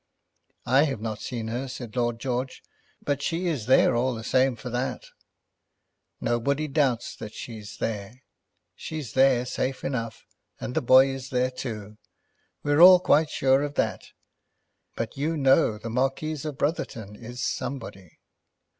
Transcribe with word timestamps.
"I 0.65 0.85
have 0.85 0.99
not 0.99 1.21
seen 1.21 1.47
her," 1.49 1.67
said 1.67 1.95
Lord 1.95 2.17
George; 2.19 2.63
"but 3.03 3.21
she 3.21 3.45
is 3.45 3.67
there 3.67 3.95
all 3.95 4.15
the 4.15 4.23
same 4.23 4.55
for 4.55 4.71
that." 4.71 5.05
"Nobody 6.19 6.67
doubts 6.67 7.15
that 7.17 7.35
she's 7.35 7.77
there. 7.77 8.23
She's 8.75 9.13
there, 9.13 9.45
safe 9.45 9.83
enough. 9.83 10.25
And 10.59 10.73
the 10.73 10.81
boy 10.81 11.09
is 11.09 11.29
there 11.29 11.51
too. 11.51 11.99
We're 12.63 12.81
all 12.81 12.99
quite 12.99 13.29
sure 13.29 13.61
of 13.61 13.75
that. 13.75 14.05
But 14.95 15.17
you 15.17 15.37
know 15.37 15.77
the 15.77 15.91
Marquis 15.91 16.39
of 16.45 16.57
Brotherton 16.57 17.15
is 17.15 17.39
somebody." 17.39 18.17